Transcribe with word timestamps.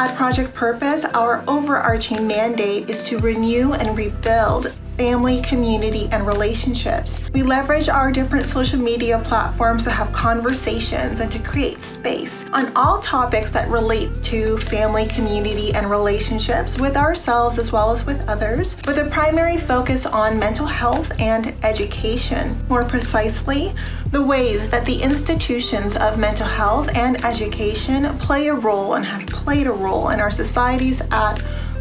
At 0.00 0.14
Project 0.14 0.54
Purpose, 0.54 1.04
our 1.06 1.42
overarching 1.48 2.24
mandate 2.24 2.88
is 2.88 3.04
to 3.06 3.18
renew 3.18 3.72
and 3.72 3.98
rebuild 3.98 4.72
family, 4.98 5.40
community, 5.42 6.08
and 6.10 6.26
relationships. 6.26 7.20
We 7.32 7.44
leverage 7.44 7.88
our 7.88 8.10
different 8.10 8.46
social 8.46 8.80
media 8.80 9.20
platforms 9.20 9.84
to 9.84 9.90
have 9.90 10.12
conversations 10.12 11.20
and 11.20 11.30
to 11.30 11.38
create 11.38 11.80
space 11.80 12.44
on 12.52 12.72
all 12.74 12.98
topics 12.98 13.52
that 13.52 13.68
relate 13.68 14.12
to 14.24 14.58
family, 14.58 15.06
community, 15.06 15.72
and 15.72 15.88
relationships 15.88 16.80
with 16.80 16.96
ourselves 16.96 17.58
as 17.58 17.70
well 17.70 17.92
as 17.92 18.04
with 18.04 18.28
others, 18.28 18.76
with 18.86 18.98
a 18.98 19.08
primary 19.08 19.56
focus 19.56 20.04
on 20.04 20.36
mental 20.36 20.66
health 20.66 21.12
and 21.20 21.54
education. 21.64 22.56
More 22.68 22.82
precisely, 22.82 23.72
the 24.10 24.22
ways 24.22 24.68
that 24.70 24.84
the 24.84 25.00
institutions 25.00 25.96
of 25.96 26.18
mental 26.18 26.46
health 26.46 26.90
and 26.96 27.24
education 27.24 28.04
play 28.18 28.48
a 28.48 28.54
role 28.54 28.94
and 28.94 29.04
have 29.04 29.26
played 29.28 29.68
a 29.68 29.72
role 29.72 30.08
in 30.08 30.18
our 30.18 30.30
societies 30.30 31.02
at 31.12 31.40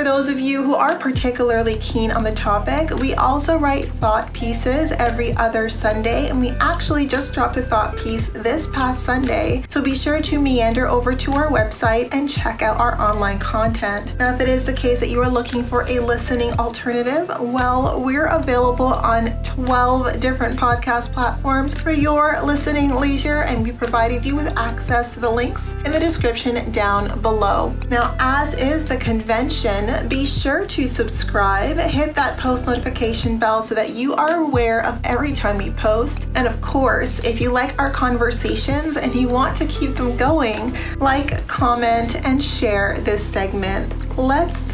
For 0.00 0.04
those 0.04 0.30
of 0.30 0.40
you 0.40 0.62
who 0.62 0.74
are 0.74 0.96
particularly 0.96 1.76
keen 1.76 2.10
on 2.10 2.24
the 2.24 2.32
topic, 2.32 2.88
we 3.00 3.12
also 3.16 3.58
write 3.58 3.92
thought 4.00 4.32
pieces 4.32 4.92
every 4.92 5.34
other 5.34 5.68
Sunday, 5.68 6.30
and 6.30 6.40
we 6.40 6.52
actually 6.52 7.06
just 7.06 7.34
dropped 7.34 7.58
a 7.58 7.62
thought 7.62 7.98
piece 7.98 8.28
this 8.28 8.66
past 8.68 9.02
Sunday. 9.02 9.62
So 9.68 9.82
be 9.82 9.94
sure 9.94 10.22
to 10.22 10.40
meander 10.40 10.88
over 10.88 11.12
to 11.12 11.32
our 11.32 11.50
website 11.50 12.08
and 12.12 12.30
check 12.30 12.62
out 12.62 12.80
our 12.80 12.98
online 12.98 13.38
content. 13.40 14.18
Now, 14.18 14.34
if 14.34 14.40
it 14.40 14.48
is 14.48 14.64
the 14.64 14.72
case 14.72 15.00
that 15.00 15.10
you 15.10 15.20
are 15.20 15.28
looking 15.28 15.62
for 15.62 15.82
a 15.82 16.00
listening 16.00 16.52
alternative, 16.54 17.28
well, 17.38 18.00
we're 18.00 18.28
available 18.28 18.86
on 18.86 19.26
12 19.42 20.18
different 20.18 20.58
podcast 20.58 21.12
platforms 21.12 21.74
for 21.74 21.90
your 21.90 22.40
listening 22.42 22.94
leisure 22.94 23.42
and 23.42 23.62
we 23.62 23.70
provided 23.70 24.24
you 24.24 24.34
with 24.34 24.46
access 24.56 25.12
to 25.12 25.20
the 25.20 25.30
links 25.30 25.72
in 25.84 25.92
the 25.92 26.00
description 26.00 26.72
down 26.72 27.20
below. 27.20 27.76
Now, 27.90 28.16
as 28.18 28.54
is 28.54 28.86
the 28.86 28.96
convention, 28.96 29.89
be 30.08 30.26
sure 30.26 30.66
to 30.66 30.86
subscribe, 30.86 31.76
hit 31.78 32.14
that 32.14 32.38
post 32.38 32.66
notification 32.66 33.38
bell 33.38 33.62
so 33.62 33.74
that 33.74 33.90
you 33.90 34.14
are 34.14 34.36
aware 34.36 34.84
of 34.84 35.00
every 35.04 35.32
time 35.32 35.58
we 35.58 35.70
post. 35.70 36.26
And 36.34 36.46
of 36.46 36.60
course, 36.60 37.20
if 37.20 37.40
you 37.40 37.50
like 37.50 37.78
our 37.78 37.90
conversations 37.90 38.96
and 38.96 39.14
you 39.14 39.28
want 39.28 39.56
to 39.58 39.66
keep 39.66 39.92
them 39.92 40.16
going, 40.16 40.76
like, 40.98 41.46
comment, 41.46 42.16
and 42.26 42.42
share 42.42 42.98
this 43.00 43.24
segment. 43.24 44.18
Let's 44.18 44.72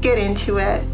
get 0.00 0.18
into 0.18 0.58
it. 0.58 0.84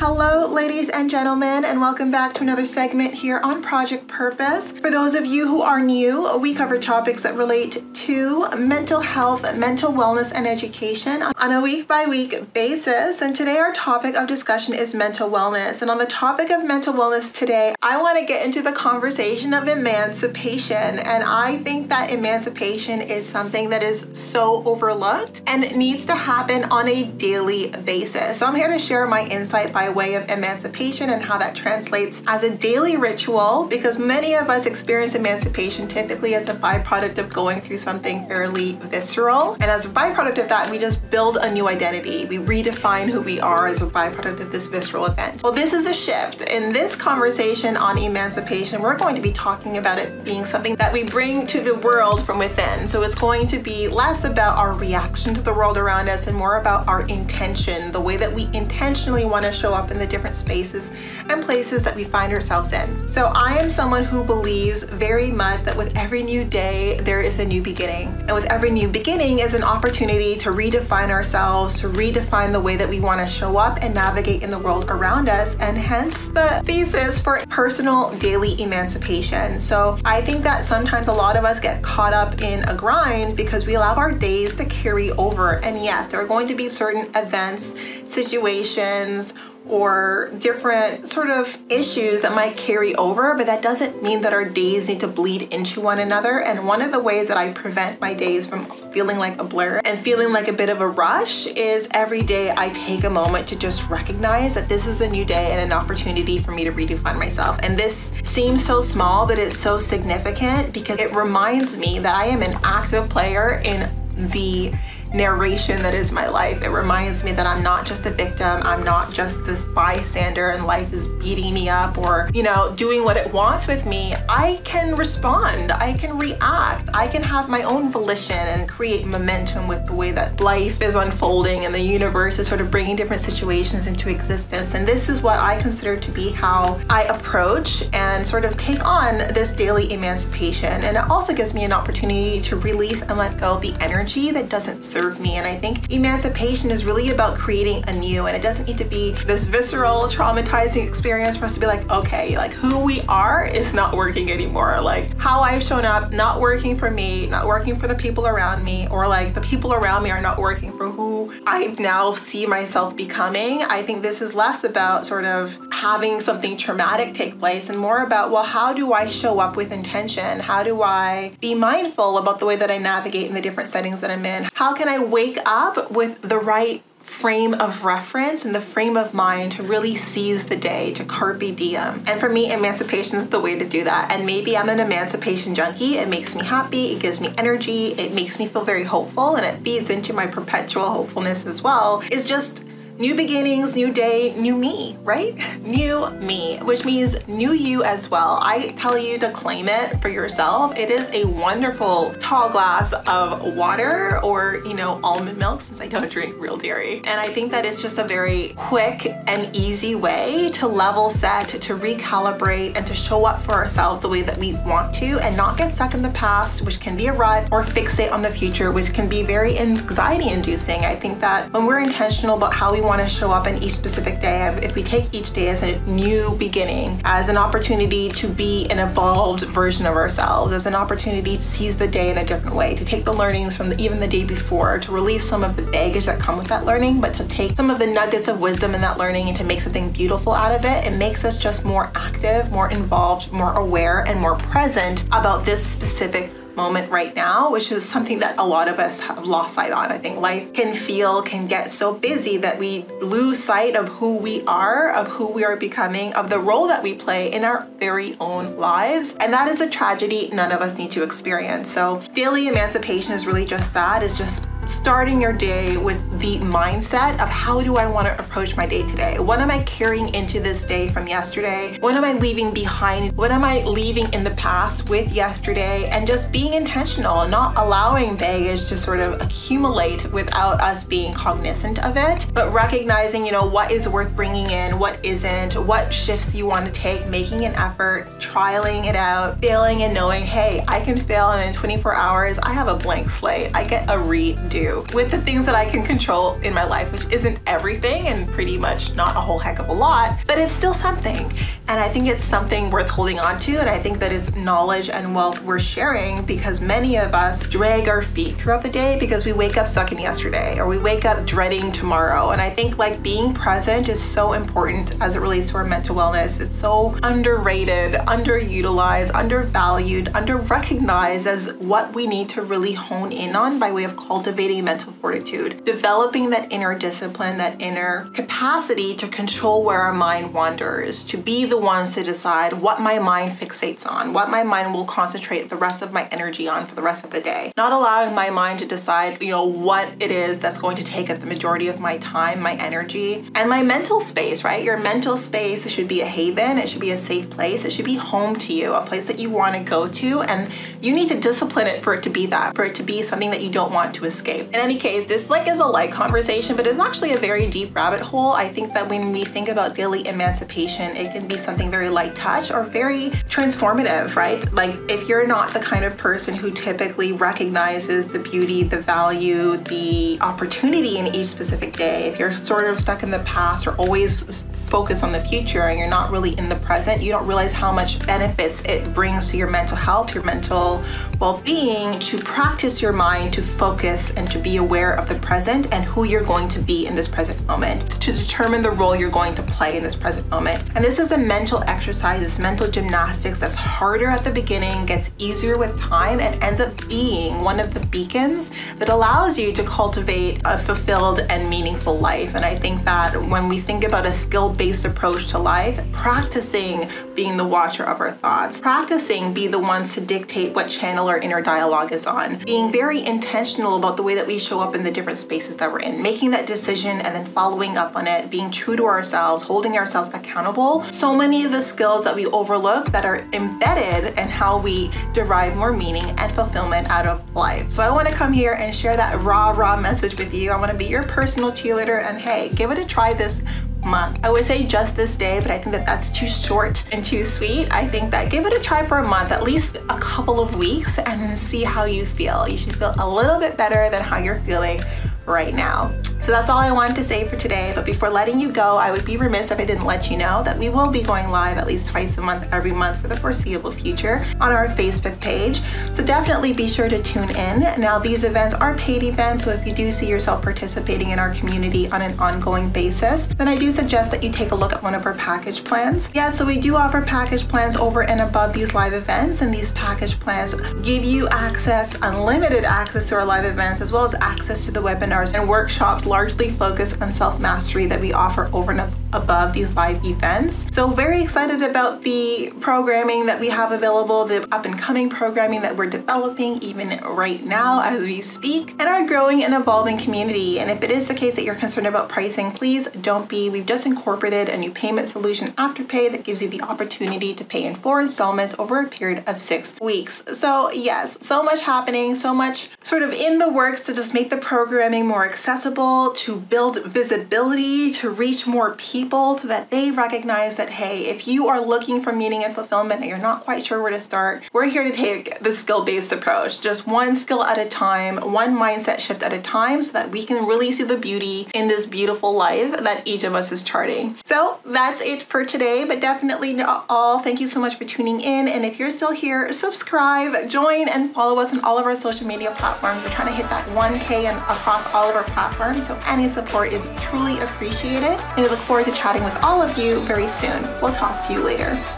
Hello, 0.00 0.48
ladies 0.52 0.88
and 0.88 1.08
gentlemen, 1.08 1.64
and 1.64 1.80
welcome 1.80 2.10
back 2.10 2.34
to 2.34 2.42
another 2.42 2.66
segment 2.66 3.14
here 3.14 3.40
on 3.44 3.62
Project 3.62 4.08
Purpose. 4.08 4.72
For 4.72 4.90
those 4.90 5.14
of 5.14 5.24
you 5.24 5.46
who 5.46 5.62
are 5.62 5.80
new, 5.80 6.36
we 6.38 6.54
cover 6.54 6.76
topics 6.76 7.22
that 7.22 7.36
relate 7.36 7.82
to 7.94 8.48
mental 8.56 9.00
health, 9.00 9.56
mental 9.56 9.92
wellness, 9.92 10.32
and 10.34 10.44
education 10.44 11.22
on 11.22 11.52
a 11.52 11.60
week 11.60 11.86
by 11.86 12.06
week 12.06 12.52
basis. 12.52 13.22
And 13.22 13.34
today, 13.34 13.58
our 13.58 13.72
topic 13.72 14.16
of 14.16 14.26
discussion 14.26 14.74
is 14.74 14.92
mental 14.92 15.30
wellness. 15.30 15.80
And 15.80 15.90
on 15.90 15.98
the 15.98 16.06
topic 16.06 16.50
of 16.50 16.66
mental 16.66 16.94
wellness 16.94 17.32
today, 17.32 17.76
I 17.80 18.00
want 18.00 18.18
to 18.18 18.24
get 18.24 18.44
into 18.44 18.60
the 18.60 18.72
conversation 18.72 19.54
of 19.54 19.68
emancipation. 19.68 20.98
And 20.98 21.22
I 21.22 21.58
think 21.58 21.90
that 21.90 22.10
emancipation 22.10 23.02
is 23.02 23.24
something 23.24 23.68
that 23.70 23.84
is 23.84 24.06
so 24.12 24.64
overlooked 24.64 25.42
and 25.46 25.76
needs 25.76 26.06
to 26.06 26.14
happen 26.16 26.64
on 26.64 26.88
a 26.88 27.04
daily 27.04 27.68
basis. 27.84 28.38
So 28.38 28.47
I'm 28.48 28.54
here 28.54 28.68
to 28.68 28.78
share 28.78 29.06
my 29.06 29.26
insight 29.26 29.74
by 29.74 29.90
way 29.90 30.14
of 30.14 30.26
emancipation 30.30 31.10
and 31.10 31.22
how 31.22 31.36
that 31.36 31.54
translates 31.54 32.22
as 32.26 32.44
a 32.44 32.56
daily 32.56 32.96
ritual 32.96 33.66
because 33.68 33.98
many 33.98 34.34
of 34.34 34.48
us 34.48 34.64
experience 34.64 35.14
emancipation 35.14 35.86
typically 35.86 36.34
as 36.34 36.48
a 36.48 36.54
byproduct 36.54 37.18
of 37.18 37.28
going 37.28 37.60
through 37.60 37.76
something 37.76 38.26
fairly 38.26 38.78
visceral. 38.84 39.52
And 39.60 39.64
as 39.64 39.84
a 39.84 39.90
byproduct 39.90 40.38
of 40.38 40.48
that, 40.48 40.70
we 40.70 40.78
just 40.78 41.10
build 41.10 41.36
a 41.36 41.52
new 41.52 41.68
identity. 41.68 42.24
We 42.24 42.38
redefine 42.38 43.10
who 43.10 43.20
we 43.20 43.38
are 43.38 43.66
as 43.66 43.82
a 43.82 43.86
byproduct 43.86 44.40
of 44.40 44.50
this 44.50 44.64
visceral 44.64 45.04
event. 45.04 45.42
Well, 45.42 45.52
this 45.52 45.74
is 45.74 45.84
a 45.84 45.92
shift. 45.92 46.40
In 46.40 46.72
this 46.72 46.96
conversation 46.96 47.76
on 47.76 47.98
emancipation, 47.98 48.80
we're 48.80 48.96
going 48.96 49.14
to 49.14 49.20
be 49.20 49.32
talking 49.32 49.76
about 49.76 49.98
it 49.98 50.24
being 50.24 50.46
something 50.46 50.74
that 50.76 50.90
we 50.90 51.04
bring 51.04 51.46
to 51.48 51.60
the 51.60 51.74
world 51.74 52.24
from 52.24 52.38
within. 52.38 52.86
So 52.86 53.02
it's 53.02 53.14
going 53.14 53.46
to 53.48 53.58
be 53.58 53.88
less 53.88 54.24
about 54.24 54.56
our 54.56 54.72
reaction 54.72 55.34
to 55.34 55.42
the 55.42 55.52
world 55.52 55.76
around 55.76 56.08
us 56.08 56.28
and 56.28 56.34
more 56.34 56.56
about 56.56 56.88
our 56.88 57.02
intention, 57.08 57.92
the 57.92 58.00
way 58.00 58.16
that 58.16 58.37
we 58.37 58.37
we 58.38 58.48
intentionally 58.56 59.24
want 59.24 59.44
to 59.44 59.52
show 59.52 59.74
up 59.74 59.90
in 59.90 59.98
the 59.98 60.06
different 60.06 60.36
spaces 60.36 60.92
and 61.28 61.42
places 61.42 61.82
that 61.82 61.96
we 61.96 62.04
find 62.04 62.32
ourselves 62.32 62.72
in. 62.72 63.08
So 63.08 63.32
I 63.34 63.56
am 63.56 63.68
someone 63.68 64.04
who 64.04 64.22
believes 64.22 64.84
very 64.84 65.32
much 65.32 65.64
that 65.64 65.76
with 65.76 65.96
every 65.96 66.22
new 66.22 66.44
day, 66.44 67.00
there 67.00 67.20
is 67.20 67.40
a 67.40 67.44
new 67.44 67.60
beginning. 67.60 68.08
And 68.28 68.34
with 68.34 68.44
every 68.52 68.70
new 68.70 68.86
beginning 68.86 69.40
is 69.40 69.54
an 69.54 69.64
opportunity 69.64 70.36
to 70.36 70.50
redefine 70.50 71.10
ourselves, 71.10 71.80
to 71.80 71.88
redefine 71.88 72.52
the 72.52 72.60
way 72.60 72.76
that 72.76 72.88
we 72.88 73.00
want 73.00 73.20
to 73.20 73.26
show 73.26 73.58
up 73.58 73.78
and 73.82 73.92
navigate 73.92 74.44
in 74.44 74.52
the 74.52 74.58
world 74.58 74.88
around 74.88 75.28
us, 75.28 75.56
and 75.56 75.76
hence 75.76 76.28
the 76.28 76.62
thesis 76.64 77.20
for 77.20 77.40
personal 77.48 78.16
daily 78.18 78.60
emancipation. 78.62 79.58
So 79.58 79.98
I 80.04 80.22
think 80.22 80.44
that 80.44 80.64
sometimes 80.64 81.08
a 81.08 81.12
lot 81.12 81.34
of 81.34 81.44
us 81.44 81.58
get 81.58 81.82
caught 81.82 82.12
up 82.12 82.40
in 82.40 82.62
a 82.68 82.74
grind 82.76 83.36
because 83.36 83.66
we 83.66 83.74
allow 83.74 83.96
our 83.96 84.12
days 84.12 84.54
to 84.56 84.64
carry 84.66 85.10
over. 85.12 85.56
And 85.64 85.82
yes, 85.82 86.08
there 86.12 86.20
are 86.20 86.26
going 86.26 86.46
to 86.46 86.54
be 86.54 86.68
certain 86.68 87.10
events, 87.16 87.74
situations, 88.04 88.27
situations 88.28 89.32
or 89.68 90.30
different 90.38 91.06
sort 91.06 91.28
of 91.28 91.58
issues 91.68 92.22
that 92.22 92.34
might 92.34 92.56
carry 92.56 92.94
over, 92.94 93.34
but 93.34 93.46
that 93.46 93.62
doesn't 93.62 94.02
mean 94.02 94.22
that 94.22 94.32
our 94.32 94.44
days 94.44 94.88
need 94.88 95.00
to 95.00 95.08
bleed 95.08 95.42
into 95.52 95.80
one 95.80 95.98
another. 95.98 96.40
And 96.42 96.66
one 96.66 96.80
of 96.80 96.90
the 96.90 97.00
ways 97.00 97.28
that 97.28 97.36
I 97.36 97.52
prevent 97.52 98.00
my 98.00 98.14
days 98.14 98.46
from 98.46 98.64
feeling 98.64 99.18
like 99.18 99.38
a 99.38 99.44
blur 99.44 99.80
and 99.84 99.98
feeling 100.00 100.32
like 100.32 100.48
a 100.48 100.52
bit 100.52 100.70
of 100.70 100.80
a 100.80 100.88
rush 100.88 101.46
is 101.48 101.86
every 101.92 102.22
day 102.22 102.52
I 102.56 102.70
take 102.70 103.04
a 103.04 103.10
moment 103.10 103.46
to 103.48 103.56
just 103.56 103.88
recognize 103.90 104.54
that 104.54 104.68
this 104.68 104.86
is 104.86 105.02
a 105.02 105.08
new 105.08 105.24
day 105.24 105.52
and 105.52 105.60
an 105.60 105.72
opportunity 105.72 106.38
for 106.38 106.52
me 106.52 106.64
to 106.64 106.72
redefine 106.72 107.18
myself. 107.18 107.58
And 107.62 107.78
this 107.78 108.12
seems 108.24 108.64
so 108.64 108.80
small, 108.80 109.26
but 109.26 109.38
it's 109.38 109.56
so 109.56 109.78
significant 109.78 110.72
because 110.72 110.98
it 110.98 111.12
reminds 111.12 111.76
me 111.76 111.98
that 111.98 112.14
I 112.14 112.24
am 112.24 112.42
an 112.42 112.58
active 112.64 113.08
player 113.10 113.60
in 113.64 113.90
the 114.30 114.72
narration 115.14 115.82
that 115.82 115.94
is 115.94 116.12
my 116.12 116.28
life. 116.28 116.62
It 116.62 116.70
reminds 116.70 117.24
me 117.24 117.32
that 117.32 117.46
I'm 117.46 117.62
not 117.62 117.86
just 117.86 118.06
a 118.06 118.10
victim, 118.10 118.60
I'm 118.62 118.84
not 118.84 119.12
just 119.12 119.42
this 119.44 119.64
bystander 119.64 120.50
and 120.50 120.66
life 120.66 120.92
is 120.92 121.08
beating 121.08 121.54
me 121.54 121.68
up 121.68 121.98
or, 121.98 122.30
you 122.34 122.42
know, 122.42 122.74
doing 122.76 123.04
what 123.04 123.16
it 123.16 123.32
wants 123.32 123.66
with 123.66 123.86
me. 123.86 124.14
I 124.28 124.60
can 124.64 124.94
respond, 124.96 125.72
I 125.72 125.94
can 125.94 126.18
react, 126.18 126.90
I 126.92 127.08
can 127.08 127.22
have 127.22 127.48
my 127.48 127.62
own 127.62 127.90
volition 127.90 128.36
and 128.36 128.68
create 128.68 129.06
momentum 129.06 129.66
with 129.66 129.86
the 129.86 129.94
way 129.94 130.12
that 130.12 130.40
life 130.40 130.82
is 130.82 130.94
unfolding 130.94 131.64
and 131.64 131.74
the 131.74 131.80
universe 131.80 132.38
is 132.38 132.46
sort 132.46 132.60
of 132.60 132.70
bringing 132.70 132.96
different 132.96 133.22
situations 133.22 133.86
into 133.86 134.10
existence. 134.10 134.74
And 134.74 134.86
this 134.86 135.08
is 135.08 135.22
what 135.22 135.38
I 135.40 135.60
consider 135.60 135.96
to 135.96 136.12
be 136.12 136.30
how 136.30 136.80
I 136.90 137.04
approach 137.04 137.84
and 137.92 138.26
sort 138.26 138.44
of 138.44 138.56
take 138.56 138.84
on 138.86 139.18
this 139.32 139.50
daily 139.50 139.92
emancipation. 139.92 140.84
And 140.84 140.96
it 140.96 141.10
also 141.10 141.32
gives 141.32 141.54
me 141.54 141.64
an 141.64 141.72
opportunity 141.72 142.40
to 142.42 142.56
release 142.56 143.02
and 143.02 143.16
let 143.16 143.38
go 143.38 143.58
the 143.58 143.74
energy 143.80 144.30
that 144.32 144.48
doesn't 144.48 144.82
serve 144.82 144.97
me. 145.18 145.36
And 145.36 145.46
I 145.46 145.56
think 145.56 145.90
emancipation 145.90 146.70
is 146.70 146.84
really 146.84 147.10
about 147.10 147.36
creating 147.36 147.84
anew 147.88 148.26
and 148.26 148.36
it 148.36 148.42
doesn't 148.42 148.66
need 148.66 148.78
to 148.78 148.84
be 148.84 149.12
this 149.26 149.44
visceral, 149.44 150.02
traumatizing 150.04 150.86
experience 150.86 151.36
for 151.36 151.44
us 151.44 151.54
to 151.54 151.60
be 151.60 151.66
like, 151.66 151.88
okay, 151.90 152.36
like 152.36 152.52
who 152.52 152.78
we 152.78 153.00
are 153.02 153.46
is 153.46 153.74
not 153.74 153.94
working 153.96 154.30
anymore. 154.30 154.80
Like 154.80 155.16
how 155.18 155.40
I've 155.40 155.62
shown 155.62 155.84
up, 155.84 156.12
not 156.12 156.40
working 156.40 156.76
for 156.76 156.90
me, 156.90 157.26
not 157.26 157.46
working 157.46 157.76
for 157.76 157.86
the 157.86 157.94
people 157.94 158.26
around 158.26 158.64
me, 158.64 158.88
or 158.90 159.06
like 159.06 159.34
the 159.34 159.40
people 159.40 159.72
around 159.72 160.02
me 160.02 160.10
are 160.10 160.20
not 160.20 160.38
working 160.38 160.76
for 160.76 160.90
who 160.90 161.07
I've 161.46 161.78
now 161.78 162.12
see 162.12 162.46
myself 162.46 162.96
becoming. 162.96 163.62
I 163.62 163.82
think 163.82 164.02
this 164.02 164.20
is 164.20 164.34
less 164.34 164.64
about 164.64 165.06
sort 165.06 165.24
of 165.24 165.58
having 165.72 166.20
something 166.20 166.56
traumatic 166.56 167.14
take 167.14 167.38
place 167.38 167.68
and 167.68 167.78
more 167.78 168.02
about, 168.02 168.30
well, 168.30 168.44
how 168.44 168.72
do 168.72 168.92
I 168.92 169.08
show 169.08 169.38
up 169.38 169.56
with 169.56 169.72
intention? 169.72 170.40
How 170.40 170.62
do 170.62 170.82
I 170.82 171.32
be 171.40 171.54
mindful 171.54 172.18
about 172.18 172.38
the 172.38 172.46
way 172.46 172.56
that 172.56 172.70
I 172.70 172.78
navigate 172.78 173.26
in 173.26 173.34
the 173.34 173.40
different 173.40 173.68
settings 173.68 174.00
that 174.00 174.10
I'm 174.10 174.24
in? 174.24 174.48
How 174.54 174.74
can 174.74 174.88
I 174.88 174.98
wake 174.98 175.38
up 175.46 175.90
with 175.90 176.20
the 176.22 176.38
right 176.38 176.82
frame 177.08 177.54
of 177.54 177.84
reference 177.84 178.44
and 178.44 178.54
the 178.54 178.60
frame 178.60 178.96
of 178.96 179.12
mind 179.12 179.50
to 179.52 179.62
really 179.62 179.96
seize 179.96 180.44
the 180.44 180.56
day, 180.56 180.92
to 180.92 181.04
carpe 181.04 181.56
diem. 181.56 182.04
And 182.06 182.20
for 182.20 182.28
me, 182.28 182.52
emancipation 182.52 183.16
is 183.16 183.28
the 183.28 183.40
way 183.40 183.58
to 183.58 183.66
do 183.66 183.82
that. 183.82 184.12
And 184.12 184.24
maybe 184.26 184.56
I'm 184.56 184.68
an 184.68 184.78
emancipation 184.78 185.54
junkie. 185.54 185.96
It 185.96 186.08
makes 186.08 186.36
me 186.36 186.44
happy, 186.44 186.92
it 186.92 187.00
gives 187.00 187.20
me 187.20 187.34
energy, 187.36 187.88
it 187.94 188.12
makes 188.14 188.38
me 188.38 188.46
feel 188.46 188.64
very 188.64 188.84
hopeful, 188.84 189.36
and 189.36 189.44
it 189.44 189.64
feeds 189.64 189.90
into 189.90 190.12
my 190.12 190.26
perpetual 190.26 190.84
hopefulness 190.84 191.46
as 191.46 191.62
well. 191.62 192.02
It's 192.12 192.28
just 192.28 192.67
New 192.98 193.14
beginnings, 193.14 193.76
new 193.76 193.92
day, 193.92 194.34
new 194.36 194.56
me, 194.56 194.96
right? 195.04 195.38
New 195.62 196.10
me, 196.14 196.58
which 196.62 196.84
means 196.84 197.14
new 197.28 197.52
you 197.52 197.84
as 197.84 198.10
well. 198.10 198.40
I 198.42 198.72
tell 198.76 198.98
you 198.98 199.18
to 199.18 199.30
claim 199.30 199.68
it 199.68 200.00
for 200.00 200.08
yourself. 200.08 200.76
It 200.76 200.90
is 200.90 201.08
a 201.12 201.24
wonderful 201.26 202.14
tall 202.18 202.48
glass 202.48 202.92
of 202.92 203.54
water 203.54 204.18
or, 204.24 204.62
you 204.64 204.74
know, 204.74 204.98
almond 205.04 205.38
milk 205.38 205.60
since 205.60 205.80
I 205.80 205.86
don't 205.86 206.10
drink 206.10 206.34
real 206.38 206.56
dairy. 206.56 206.96
And 207.04 207.20
I 207.20 207.28
think 207.28 207.52
that 207.52 207.64
it's 207.66 207.82
just 207.82 207.98
a 207.98 208.04
very 208.04 208.54
quick 208.56 209.06
and 209.26 209.54
easy 209.54 209.94
way 209.94 210.48
to 210.54 210.66
level 210.66 211.10
set, 211.10 211.48
to 211.48 211.76
recalibrate, 211.76 212.76
and 212.76 212.86
to 212.86 212.94
show 212.94 213.26
up 213.26 213.42
for 213.42 213.52
ourselves 213.52 214.00
the 214.00 214.08
way 214.08 214.22
that 214.22 214.38
we 214.38 214.54
want 214.66 214.92
to 214.94 215.20
and 215.20 215.36
not 215.36 215.56
get 215.58 215.70
stuck 215.70 215.94
in 215.94 216.02
the 216.02 216.10
past, 216.10 216.62
which 216.62 216.80
can 216.80 216.96
be 216.96 217.08
a 217.08 217.12
rut, 217.12 217.48
or 217.52 217.62
fixate 217.62 218.10
on 218.10 218.22
the 218.22 218.30
future, 218.30 218.72
which 218.72 218.92
can 218.92 219.08
be 219.08 219.22
very 219.22 219.58
anxiety 219.58 220.30
inducing. 220.30 220.84
I 220.84 220.96
think 220.96 221.20
that 221.20 221.52
when 221.52 221.66
we're 221.66 221.80
intentional 221.80 222.36
about 222.36 222.54
how 222.54 222.72
we 222.72 222.87
want 222.88 223.02
to 223.02 223.08
show 223.08 223.30
up 223.30 223.46
in 223.46 223.62
each 223.62 223.74
specific 223.74 224.18
day, 224.22 224.48
if 224.62 224.74
we 224.74 224.82
take 224.82 225.12
each 225.12 225.32
day 225.32 225.48
as 225.48 225.62
a 225.62 225.78
new 225.82 226.34
beginning, 226.36 226.98
as 227.04 227.28
an 227.28 227.36
opportunity 227.36 228.08
to 228.08 228.26
be 228.26 228.66
an 228.70 228.78
evolved 228.78 229.42
version 229.42 229.84
of 229.84 229.94
ourselves, 229.94 230.54
as 230.54 230.64
an 230.64 230.74
opportunity 230.74 231.36
to 231.36 231.42
seize 231.42 231.76
the 231.76 231.86
day 231.86 232.10
in 232.10 232.16
a 232.16 232.24
different 232.24 232.56
way, 232.56 232.74
to 232.74 232.86
take 232.86 233.04
the 233.04 233.12
learnings 233.12 233.54
from 233.54 233.68
the, 233.68 233.78
even 233.78 234.00
the 234.00 234.08
day 234.08 234.24
before, 234.24 234.78
to 234.78 234.90
release 234.90 235.28
some 235.28 235.44
of 235.44 235.54
the 235.54 235.62
baggage 235.62 236.06
that 236.06 236.18
come 236.18 236.38
with 236.38 236.46
that 236.46 236.64
learning, 236.64 236.98
but 236.98 237.12
to 237.12 237.28
take 237.28 237.54
some 237.56 237.68
of 237.68 237.78
the 237.78 237.86
nuggets 237.86 238.26
of 238.26 238.40
wisdom 238.40 238.74
in 238.74 238.80
that 238.80 238.96
learning 238.96 239.28
and 239.28 239.36
to 239.36 239.44
make 239.44 239.60
something 239.60 239.90
beautiful 239.90 240.32
out 240.32 240.52
of 240.52 240.64
it, 240.64 240.86
it 240.86 240.96
makes 240.96 241.26
us 241.26 241.38
just 241.38 241.66
more 241.66 241.90
active, 241.94 242.50
more 242.50 242.70
involved, 242.70 243.30
more 243.30 243.52
aware, 243.58 244.00
and 244.08 244.18
more 244.18 244.38
present 244.38 245.04
about 245.12 245.44
this 245.44 245.62
specific 245.62 246.32
moment 246.58 246.90
right 246.90 247.14
now, 247.14 247.52
which 247.52 247.70
is 247.70 247.88
something 247.88 248.18
that 248.18 248.34
a 248.36 248.44
lot 248.44 248.66
of 248.66 248.80
us 248.80 248.98
have 248.98 249.24
lost 249.24 249.54
sight 249.54 249.70
on. 249.70 249.92
I 249.92 249.98
think 249.98 250.18
life 250.18 250.52
can 250.52 250.74
feel, 250.74 251.22
can 251.22 251.46
get 251.46 251.70
so 251.70 251.94
busy 251.94 252.36
that 252.38 252.58
we 252.58 252.84
lose 253.00 253.38
sight 253.42 253.76
of 253.76 253.86
who 253.88 254.16
we 254.16 254.42
are, 254.42 254.92
of 254.92 255.06
who 255.06 255.28
we 255.28 255.44
are 255.44 255.56
becoming, 255.56 256.12
of 256.14 256.30
the 256.30 256.40
role 256.40 256.66
that 256.66 256.82
we 256.82 256.94
play 256.94 257.32
in 257.32 257.44
our 257.44 257.64
very 257.78 258.16
own 258.18 258.56
lives. 258.56 259.14
And 259.20 259.32
that 259.32 259.46
is 259.46 259.60
a 259.60 259.70
tragedy 259.70 260.28
none 260.32 260.50
of 260.50 260.60
us 260.60 260.76
need 260.76 260.90
to 260.90 261.04
experience. 261.04 261.70
So 261.70 262.02
daily 262.12 262.48
emancipation 262.48 263.12
is 263.12 263.24
really 263.24 263.46
just 263.46 263.72
that, 263.74 264.02
is 264.02 264.18
just 264.18 264.48
starting 264.68 265.20
your 265.20 265.32
day 265.32 265.78
with 265.78 265.98
the 266.20 266.38
mindset 266.40 267.18
of 267.20 267.28
how 267.28 267.62
do 267.62 267.76
I 267.76 267.86
want 267.86 268.06
to 268.06 268.18
approach 268.20 268.54
my 268.54 268.66
day 268.66 268.86
today? 268.86 269.18
What 269.18 269.38
am 269.38 269.50
I 269.50 269.62
carrying 269.62 270.14
into 270.14 270.40
this 270.40 270.62
day 270.62 270.88
from 270.88 271.08
yesterday? 271.08 271.78
What 271.80 271.96
am 271.96 272.04
I 272.04 272.12
leaving 272.12 272.52
behind? 272.52 273.16
What 273.16 273.30
am 273.30 273.44
I 273.44 273.62
leaving 273.64 274.12
in 274.12 274.24
the 274.24 274.30
past 274.32 274.90
with 274.90 275.10
yesterday? 275.10 275.88
And 275.88 276.06
just 276.06 276.30
being 276.30 276.52
intentional, 276.52 277.26
not 277.26 277.56
allowing 277.56 278.16
baggage 278.16 278.68
to 278.68 278.76
sort 278.76 279.00
of 279.00 279.20
accumulate 279.22 280.10
without 280.12 280.60
us 280.60 280.84
being 280.84 281.14
cognizant 281.14 281.82
of 281.84 281.96
it, 281.96 282.26
but 282.34 282.52
recognizing, 282.52 283.24
you 283.24 283.32
know, 283.32 283.46
what 283.46 283.72
is 283.72 283.88
worth 283.88 284.14
bringing 284.14 284.50
in, 284.50 284.78
what 284.78 285.02
isn't, 285.02 285.54
what 285.54 285.94
shifts 285.94 286.34
you 286.34 286.44
want 286.46 286.66
to 286.66 286.72
take, 286.72 287.08
making 287.08 287.46
an 287.46 287.54
effort, 287.54 288.10
trialing 288.20 288.84
it 288.86 288.96
out, 288.96 289.40
failing 289.40 289.82
and 289.82 289.94
knowing, 289.94 290.22
hey, 290.22 290.62
I 290.68 290.80
can 290.80 291.00
fail 291.00 291.30
and 291.30 291.48
in 291.48 291.54
24 291.54 291.94
hours, 291.94 292.38
I 292.42 292.52
have 292.52 292.68
a 292.68 292.74
blank 292.74 293.08
slate. 293.08 293.50
I 293.54 293.64
get 293.64 293.84
a 293.88 293.92
redo 293.92 294.57
do 294.58 294.84
with 294.94 295.10
the 295.10 295.20
things 295.22 295.46
that 295.46 295.54
I 295.54 295.64
can 295.64 295.82
control 295.82 296.34
in 296.40 296.52
my 296.54 296.64
life, 296.64 296.90
which 296.92 297.06
isn't 297.12 297.38
everything 297.46 298.08
and 298.08 298.28
pretty 298.32 298.58
much 298.58 298.94
not 298.94 299.16
a 299.16 299.20
whole 299.20 299.38
heck 299.38 299.58
of 299.58 299.68
a 299.68 299.72
lot, 299.72 300.18
but 300.26 300.38
it's 300.38 300.52
still 300.52 300.74
something. 300.74 301.32
And 301.68 301.78
I 301.78 301.88
think 301.88 302.06
it's 302.08 302.24
something 302.24 302.70
worth 302.70 302.90
holding 302.90 303.18
on 303.18 303.38
to. 303.40 303.58
And 303.58 303.68
I 303.68 303.78
think 303.78 303.98
that 303.98 304.10
is 304.10 304.34
knowledge 304.34 304.88
and 304.88 305.14
wealth 305.14 305.42
we're 305.42 305.58
sharing 305.58 306.24
because 306.24 306.60
many 306.60 306.96
of 306.96 307.14
us 307.14 307.42
drag 307.42 307.88
our 307.88 308.02
feet 308.02 308.36
throughout 308.36 308.62
the 308.62 308.70
day 308.70 308.98
because 308.98 309.26
we 309.26 309.32
wake 309.32 309.56
up 309.56 309.68
stuck 309.68 309.92
in 309.92 309.98
yesterday 309.98 310.58
or 310.58 310.66
we 310.66 310.78
wake 310.78 311.04
up 311.04 311.26
dreading 311.26 311.70
tomorrow. 311.70 312.30
And 312.30 312.40
I 312.40 312.50
think 312.50 312.78
like 312.78 313.02
being 313.02 313.34
present 313.34 313.88
is 313.88 314.02
so 314.02 314.32
important 314.32 314.96
as 315.00 315.14
it 315.14 315.20
relates 315.20 315.50
to 315.50 315.58
our 315.58 315.64
mental 315.64 315.94
wellness. 315.94 316.40
It's 316.40 316.56
so 316.56 316.94
underrated, 317.02 317.94
underutilized, 318.06 319.10
undervalued, 319.14 320.06
underrecognized 320.06 321.26
as 321.26 321.52
what 321.54 321.94
we 321.94 322.06
need 322.06 322.28
to 322.30 322.42
really 322.42 322.72
hone 322.72 323.12
in 323.12 323.36
on 323.36 323.58
by 323.58 323.70
way 323.70 323.84
of 323.84 323.94
cultivating 323.96 324.47
cultivating 324.48 324.64
mental 324.64 324.92
fortitude, 324.92 325.64
developing 325.64 326.30
that 326.30 326.50
inner 326.50 326.74
discipline, 326.74 327.36
that 327.36 327.60
inner 327.60 328.08
capacity 328.14 328.96
to 328.96 329.06
control 329.08 329.62
where 329.62 329.80
our 329.80 329.92
mind 329.92 330.32
wanders, 330.32 331.04
to 331.04 331.18
be 331.18 331.44
the 331.44 331.58
ones 331.58 331.94
to 331.94 332.02
decide 332.02 332.52
what 332.54 332.80
my 332.80 332.98
mind 332.98 333.32
fixates 333.32 333.86
on, 333.86 334.14
what 334.14 334.30
my 334.30 334.42
mind 334.42 334.72
will 334.72 334.86
concentrate 334.86 335.48
the 335.50 335.56
rest 335.56 335.82
of 335.82 335.92
my 335.92 336.06
energy 336.08 336.48
on 336.48 336.66
for 336.66 336.74
the 336.74 336.82
rest 336.82 337.04
of 337.04 337.10
the 337.10 337.20
day. 337.20 337.52
Not 337.56 337.72
allowing 337.72 338.14
my 338.14 338.30
mind 338.30 338.58
to 338.60 338.66
decide, 338.66 339.22
you 339.22 339.32
know, 339.32 339.44
what 339.44 339.88
it 340.00 340.10
is 340.10 340.38
that's 340.38 340.58
going 340.58 340.76
to 340.76 340.84
take 340.84 341.10
up 341.10 341.18
the 341.18 341.26
majority 341.26 341.68
of 341.68 341.78
my 341.78 341.98
time, 341.98 342.40
my 342.40 342.54
energy, 342.54 343.24
and 343.34 343.50
my 343.50 343.62
mental 343.62 344.00
space, 344.00 344.44
right? 344.44 344.64
Your 344.64 344.78
mental 344.78 345.16
space 345.16 345.68
should 345.70 345.88
be 345.88 346.00
a 346.00 346.06
haven, 346.06 346.56
it 346.58 346.68
should 346.68 346.80
be 346.80 346.92
a 346.92 346.98
safe 346.98 347.28
place, 347.28 347.64
it 347.64 347.72
should 347.72 347.84
be 347.84 347.96
home 347.96 348.36
to 348.36 348.52
you, 348.54 348.72
a 348.72 348.84
place 348.84 349.06
that 349.08 349.18
you 349.18 349.28
want 349.28 349.54
to 349.56 349.62
go 349.62 349.86
to, 349.88 350.22
and 350.22 350.50
you 350.80 350.94
need 350.94 351.08
to 351.08 351.20
discipline 351.20 351.66
it 351.66 351.82
for 351.82 351.92
it 351.92 352.02
to 352.04 352.10
be 352.10 352.26
that, 352.26 352.54
for 352.54 352.64
it 352.64 352.74
to 352.76 352.82
be 352.82 353.02
something 353.02 353.30
that 353.30 353.42
you 353.42 353.50
don't 353.50 353.72
want 353.72 353.94
to 353.96 354.04
escape. 354.04 354.37
In 354.40 354.54
any 354.54 354.78
case, 354.78 355.06
this 355.06 355.30
like 355.30 355.48
is 355.48 355.58
a 355.58 355.66
light 355.66 355.92
conversation, 355.92 356.56
but 356.56 356.66
it's 356.66 356.78
actually 356.78 357.12
a 357.12 357.18
very 357.18 357.46
deep 357.46 357.74
rabbit 357.74 358.00
hole. 358.00 358.32
I 358.32 358.48
think 358.48 358.72
that 358.72 358.88
when 358.88 359.12
we 359.12 359.24
think 359.24 359.48
about 359.48 359.74
daily 359.74 360.06
emancipation, 360.06 360.96
it 360.96 361.12
can 361.12 361.26
be 361.26 361.36
something 361.36 361.70
very 361.70 361.88
light 361.88 362.14
touch 362.14 362.50
or 362.50 362.62
very 362.62 363.10
transformative, 363.28 364.16
right? 364.16 364.40
Like 364.52 364.78
if 364.88 365.08
you're 365.08 365.26
not 365.26 365.52
the 365.52 365.60
kind 365.60 365.84
of 365.84 365.96
person 365.96 366.34
who 366.34 366.50
typically 366.50 367.12
recognizes 367.12 368.06
the 368.06 368.18
beauty, 368.18 368.62
the 368.62 368.80
value, 368.80 369.56
the 369.56 370.18
opportunity 370.20 370.98
in 370.98 371.14
each 371.14 371.26
specific 371.26 371.74
day, 371.74 372.04
if 372.04 372.18
you're 372.18 372.34
sort 372.34 372.64
of 372.64 372.78
stuck 372.78 373.02
in 373.02 373.10
the 373.10 373.20
past 373.20 373.66
or 373.66 373.74
always 373.76 374.44
focused 374.52 375.02
on 375.02 375.12
the 375.12 375.20
future 375.20 375.62
and 375.62 375.78
you're 375.78 375.88
not 375.88 376.10
really 376.10 376.38
in 376.38 376.48
the 376.48 376.56
present, 376.56 377.02
you 377.02 377.10
don't 377.10 377.26
realize 377.26 377.52
how 377.52 377.72
much 377.72 378.04
benefits 378.06 378.62
it 378.64 378.92
brings 378.94 379.30
to 379.30 379.36
your 379.36 379.48
mental 379.48 379.76
health, 379.76 380.14
your 380.14 380.24
mental 380.24 380.82
well-being 381.20 381.98
to 381.98 382.18
practice 382.18 382.80
your 382.80 382.92
mind 382.92 383.32
to 383.32 383.42
focus 383.42 384.10
and 384.18 384.30
to 384.30 384.38
be 384.38 384.56
aware 384.56 384.92
of 384.92 385.08
the 385.08 385.14
present 385.16 385.72
and 385.72 385.84
who 385.84 386.04
you're 386.04 386.24
going 386.24 386.48
to 386.48 386.58
be 386.58 386.86
in 386.86 386.94
this 386.94 387.08
present 387.08 387.38
moment, 387.46 387.90
to 388.02 388.12
determine 388.12 388.60
the 388.60 388.70
role 388.70 388.94
you're 388.94 389.10
going 389.10 389.34
to 389.34 389.42
play 389.42 389.76
in 389.76 389.82
this 389.82 389.94
present 389.94 390.28
moment. 390.28 390.62
And 390.74 390.84
this 390.84 390.98
is 390.98 391.12
a 391.12 391.18
mental 391.18 391.62
exercise, 391.66 392.20
it's 392.20 392.38
mental 392.38 392.68
gymnastics 392.68 393.38
that's 393.38 393.56
harder 393.56 394.08
at 394.08 394.24
the 394.24 394.30
beginning, 394.30 394.84
gets 394.86 395.12
easier 395.18 395.56
with 395.56 395.80
time, 395.80 396.18
and 396.20 396.42
ends 396.42 396.60
up 396.60 396.76
being 396.88 397.42
one 397.42 397.60
of 397.60 397.72
the 397.72 397.86
beacons 397.86 398.50
that 398.74 398.88
allows 398.88 399.38
you 399.38 399.52
to 399.52 399.62
cultivate 399.62 400.40
a 400.44 400.58
fulfilled 400.58 401.20
and 401.30 401.48
meaningful 401.48 401.96
life. 401.96 402.34
And 402.34 402.44
I 402.44 402.54
think 402.54 402.84
that 402.84 403.16
when 403.28 403.48
we 403.48 403.60
think 403.60 403.84
about 403.84 404.04
a 404.04 404.12
skill 404.12 404.50
based 404.50 404.84
approach 404.84 405.28
to 405.28 405.38
life, 405.38 405.80
practicing 405.92 406.88
being 407.14 407.36
the 407.36 407.44
watcher 407.44 407.84
of 407.84 408.00
our 408.00 408.10
thoughts, 408.10 408.60
practicing 408.60 409.32
be 409.32 409.46
the 409.46 409.58
ones 409.58 409.94
to 409.94 410.00
dictate 410.00 410.54
what 410.54 410.68
channel 410.68 411.08
our 411.08 411.18
inner 411.18 411.40
dialogue 411.40 411.92
is 411.92 412.06
on, 412.06 412.36
being 412.38 412.72
very 412.72 413.04
intentional 413.04 413.76
about 413.76 413.96
the 413.96 414.02
way 414.08 414.14
that 414.14 414.26
we 414.26 414.38
show 414.38 414.58
up 414.58 414.74
in 414.74 414.82
the 414.82 414.90
different 414.90 415.18
spaces 415.18 415.54
that 415.56 415.70
we're 415.70 415.80
in, 415.80 416.02
making 416.02 416.30
that 416.30 416.46
decision 416.46 416.92
and 417.02 417.14
then 417.14 417.26
following 417.26 417.76
up 417.76 417.94
on 417.94 418.06
it, 418.06 418.30
being 418.30 418.50
true 418.50 418.74
to 418.74 418.86
ourselves, 418.86 419.42
holding 419.42 419.76
ourselves 419.76 420.08
accountable. 420.14 420.82
So 420.84 421.14
many 421.14 421.44
of 421.44 421.52
the 421.52 421.60
skills 421.60 422.04
that 422.04 422.16
we 422.16 422.24
overlook 422.24 422.86
that 422.86 423.04
are 423.04 423.18
embedded 423.34 424.18
in 424.18 424.28
how 424.28 424.58
we 424.58 424.90
derive 425.12 425.56
more 425.56 425.74
meaning 425.74 426.06
and 426.16 426.32
fulfillment 426.32 426.88
out 426.88 427.06
of 427.06 427.20
life. 427.36 427.70
So 427.70 427.82
I 427.82 427.90
want 427.90 428.08
to 428.08 428.14
come 428.14 428.32
here 428.32 428.54
and 428.54 428.74
share 428.74 428.96
that 428.96 429.20
raw, 429.20 429.50
raw 429.50 429.78
message 429.78 430.18
with 430.18 430.32
you. 430.32 430.52
I 430.52 430.56
want 430.56 430.72
to 430.72 430.78
be 430.78 430.86
your 430.86 431.02
personal 431.02 431.52
cheerleader 431.52 432.02
and 432.02 432.16
hey, 432.16 432.48
give 432.54 432.70
it 432.70 432.78
a 432.78 432.86
try 432.86 433.12
this 433.12 433.42
month. 433.84 434.20
I 434.22 434.30
would 434.30 434.44
say 434.44 434.64
just 434.64 434.96
this 434.96 435.16
day, 435.16 435.40
but 435.40 435.50
I 435.50 435.58
think 435.58 435.74
that 435.74 435.86
that's 435.86 436.10
too 436.10 436.26
short 436.26 436.84
and 436.92 437.04
too 437.04 437.24
sweet. 437.24 437.68
I 437.70 437.86
think 437.86 438.10
that 438.10 438.30
give 438.30 438.46
it 438.46 438.54
a 438.54 438.60
try 438.60 438.84
for 438.84 438.98
a 438.98 439.06
month, 439.08 439.32
at 439.32 439.42
least 439.42 439.76
a 439.76 439.98
couple 439.98 440.40
of 440.40 440.56
weeks, 440.56 440.98
and 440.98 441.20
then 441.20 441.36
see 441.36 441.62
how 441.62 441.84
you 441.84 442.06
feel. 442.06 442.46
You 442.48 442.58
should 442.58 442.76
feel 442.76 442.94
a 442.98 443.08
little 443.08 443.38
bit 443.38 443.56
better 443.56 443.88
than 443.90 444.02
how 444.02 444.18
you're 444.18 444.40
feeling 444.40 444.80
right 445.26 445.54
now. 445.54 445.92
So 446.28 446.34
that's 446.34 446.50
all 446.50 446.58
I 446.58 446.70
wanted 446.70 446.94
to 446.96 447.04
say 447.04 447.26
for 447.26 447.36
today. 447.36 447.72
But 447.74 447.86
before 447.86 448.10
letting 448.10 448.38
you 448.38 448.52
go, 448.52 448.76
I 448.76 448.90
would 448.90 449.06
be 449.06 449.16
remiss 449.16 449.50
if 449.50 449.58
I 449.58 449.64
didn't 449.64 449.86
let 449.86 450.10
you 450.10 450.18
know 450.18 450.42
that 450.42 450.58
we 450.58 450.68
will 450.68 450.90
be 450.90 451.02
going 451.02 451.30
live 451.30 451.56
at 451.56 451.66
least 451.66 451.88
twice 451.88 452.18
a 452.18 452.20
month, 452.20 452.46
every 452.52 452.70
month 452.70 453.00
for 453.00 453.08
the 453.08 453.16
foreseeable 453.16 453.72
future 453.72 454.26
on 454.38 454.52
our 454.52 454.68
Facebook 454.68 455.18
page. 455.22 455.62
So 455.94 456.04
definitely 456.04 456.52
be 456.52 456.68
sure 456.68 456.86
to 456.86 457.02
tune 457.02 457.30
in. 457.30 457.60
Now, 457.80 457.98
these 457.98 458.24
events 458.24 458.52
are 458.52 458.74
paid 458.74 459.04
events, 459.04 459.44
so 459.44 459.52
if 459.52 459.66
you 459.66 459.72
do 459.72 459.90
see 459.90 460.06
yourself 460.06 460.42
participating 460.42 461.12
in 461.12 461.18
our 461.18 461.32
community 461.32 461.90
on 461.92 462.02
an 462.02 462.20
ongoing 462.20 462.68
basis, 462.68 463.24
then 463.24 463.48
I 463.48 463.56
do 463.56 463.70
suggest 463.70 464.10
that 464.10 464.22
you 464.22 464.30
take 464.30 464.50
a 464.50 464.54
look 464.54 464.74
at 464.74 464.82
one 464.82 464.94
of 464.94 465.06
our 465.06 465.14
package 465.14 465.64
plans. 465.64 466.10
Yeah, 466.12 466.28
so 466.28 466.44
we 466.44 466.60
do 466.60 466.76
offer 466.76 467.00
package 467.00 467.48
plans 467.48 467.74
over 467.74 468.02
and 468.02 468.20
above 468.20 468.52
these 468.52 468.74
live 468.74 468.92
events, 468.92 469.40
and 469.40 469.54
these 469.54 469.72
package 469.72 470.20
plans 470.20 470.52
give 470.82 471.06
you 471.06 471.26
access, 471.28 471.96
unlimited 472.02 472.64
access 472.64 473.08
to 473.08 473.14
our 473.14 473.24
live 473.24 473.46
events, 473.46 473.80
as 473.80 473.92
well 473.92 474.04
as 474.04 474.14
access 474.20 474.66
to 474.66 474.70
the 474.70 474.82
webinars 474.82 475.32
and 475.32 475.48
workshops 475.48 476.04
largely 476.18 476.50
focused 476.50 477.00
on 477.00 477.12
self 477.12 477.38
mastery 477.38 477.86
that 477.86 478.00
we 478.00 478.12
offer 478.12 478.50
over 478.52 478.72
and 478.72 478.80
above 479.12 479.52
these 479.52 479.72
live 479.74 480.04
events. 480.04 480.64
So, 480.70 480.88
very 480.88 481.22
excited 481.22 481.62
about 481.62 482.02
the 482.02 482.52
programming 482.60 483.26
that 483.26 483.40
we 483.40 483.48
have 483.48 483.72
available, 483.72 484.24
the 484.24 484.46
up 484.52 484.64
and 484.64 484.78
coming 484.78 485.08
programming 485.08 485.62
that 485.62 485.76
we're 485.76 485.90
developing 485.90 486.62
even 486.62 486.98
right 487.04 487.42
now 487.44 487.82
as 487.82 488.00
we 488.00 488.20
speak, 488.20 488.70
and 488.72 488.82
our 488.82 489.06
growing 489.06 489.44
and 489.44 489.54
evolving 489.54 489.98
community. 489.98 490.60
And 490.60 490.70
if 490.70 490.82
it 490.82 490.90
is 490.90 491.06
the 491.06 491.14
case 491.14 491.36
that 491.36 491.44
you're 491.44 491.54
concerned 491.54 491.86
about 491.86 492.08
pricing, 492.08 492.52
please 492.52 492.86
don't 493.02 493.28
be. 493.28 493.50
We've 493.50 493.66
just 493.66 493.86
incorporated 493.86 494.48
a 494.48 494.56
new 494.56 494.70
payment 494.70 495.08
solution, 495.08 495.48
Afterpay, 495.52 496.12
that 496.12 496.24
gives 496.24 496.42
you 496.42 496.48
the 496.48 496.62
opportunity 496.62 497.34
to 497.34 497.44
pay 497.44 497.64
in 497.64 497.74
four 497.74 498.00
installments 498.00 498.54
over 498.58 498.80
a 498.80 498.88
period 498.88 499.24
of 499.26 499.40
six 499.40 499.74
weeks. 499.80 500.22
So, 500.32 500.70
yes, 500.70 501.18
so 501.20 501.42
much 501.42 501.62
happening, 501.62 502.14
so 502.14 502.34
much 502.34 502.68
sort 502.82 503.02
of 503.02 503.12
in 503.12 503.38
the 503.38 503.48
works 503.48 503.80
to 503.82 503.94
just 503.94 504.14
make 504.14 504.30
the 504.30 504.36
programming 504.36 505.06
more 505.06 505.26
accessible, 505.26 506.12
to 506.12 506.36
build 506.36 506.84
visibility, 506.84 507.90
to 507.92 508.10
reach 508.10 508.46
more 508.46 508.74
people 508.98 509.36
so 509.36 509.46
that 509.46 509.70
they 509.70 509.92
recognize 509.92 510.56
that, 510.56 510.68
hey, 510.68 511.06
if 511.06 511.28
you 511.28 511.46
are 511.46 511.60
looking 511.60 512.02
for 512.02 512.12
meaning 512.12 512.42
and 512.42 512.52
fulfillment 512.52 513.00
and 513.00 513.08
you're 513.08 513.16
not 513.16 513.42
quite 513.42 513.64
sure 513.64 513.80
where 513.80 513.92
to 513.92 514.00
start, 514.00 514.42
we're 514.52 514.66
here 514.66 514.82
to 514.82 514.90
take 514.90 515.38
the 515.38 515.52
skill 515.52 515.84
based 515.84 516.10
approach, 516.10 516.60
just 516.60 516.84
one 516.84 517.14
skill 517.14 517.44
at 517.44 517.58
a 517.58 517.68
time, 517.68 518.16
one 518.32 518.56
mindset 518.56 518.98
shift 518.98 519.22
at 519.22 519.32
a 519.32 519.40
time, 519.40 519.84
so 519.84 519.92
that 519.92 520.10
we 520.10 520.24
can 520.24 520.48
really 520.48 520.72
see 520.72 520.82
the 520.82 520.96
beauty 520.96 521.46
in 521.54 521.68
this 521.68 521.86
beautiful 521.86 522.34
life 522.34 522.76
that 522.78 523.06
each 523.06 523.22
of 523.22 523.36
us 523.36 523.52
is 523.52 523.62
charting. 523.62 524.16
So 524.24 524.58
that's 524.64 525.00
it 525.00 525.22
for 525.22 525.44
today, 525.44 525.84
but 525.84 526.00
definitely 526.00 526.52
not 526.52 526.84
all. 526.88 527.20
Thank 527.20 527.40
you 527.40 527.46
so 527.46 527.60
much 527.60 527.76
for 527.76 527.84
tuning 527.84 528.20
in. 528.20 528.48
And 528.48 528.64
if 528.64 528.80
you're 528.80 528.90
still 528.90 529.12
here, 529.12 529.52
subscribe, 529.52 530.48
join, 530.48 530.88
and 530.88 531.14
follow 531.14 531.38
us 531.38 531.52
on 531.52 531.60
all 531.60 531.78
of 531.78 531.86
our 531.86 531.94
social 531.94 532.26
media 532.26 532.50
platforms. 532.58 533.04
We're 533.04 533.10
trying 533.10 533.28
to 533.28 533.34
hit 533.34 533.48
that 533.48 533.64
1K 533.68 534.24
and 534.24 534.38
across 534.38 534.84
all 534.92 535.08
of 535.08 535.14
our 535.14 535.22
platforms, 535.22 535.86
so 535.86 535.96
any 536.06 536.26
support 536.26 536.72
is 536.72 536.88
truly 537.00 537.38
appreciated. 537.38 538.18
And 538.34 538.42
we 538.42 538.48
look 538.48 538.58
forward 538.58 538.87
to 538.88 538.94
chatting 538.94 539.22
with 539.22 539.36
all 539.42 539.60
of 539.60 539.76
you 539.76 540.00
very 540.00 540.28
soon. 540.28 540.62
We'll 540.80 540.92
talk 540.92 541.26
to 541.26 541.32
you 541.32 541.40
later. 541.40 541.97